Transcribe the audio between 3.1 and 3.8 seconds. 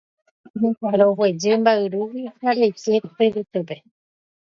tyvytýpe